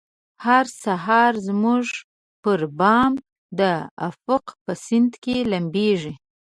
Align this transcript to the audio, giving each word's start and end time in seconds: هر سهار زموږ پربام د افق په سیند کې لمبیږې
هر 0.45 0.65
سهار 0.83 1.33
زموږ 1.47 1.85
پربام 2.43 3.13
د 3.59 3.61
افق 4.07 4.45
په 4.63 4.71
سیند 4.85 5.11
کې 5.23 5.35
لمبیږې 5.51 6.13